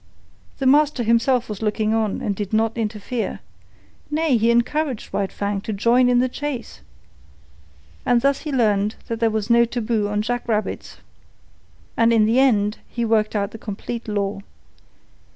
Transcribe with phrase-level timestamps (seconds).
[0.57, 3.39] The master himself was looking on and did not interfere.
[4.09, 6.81] Nay, he encouraged White Fang to join in the chase.
[8.03, 10.97] And thus he learned that there was no taboo on jackrabbits.
[11.99, 14.39] In the end he worked out the complete law.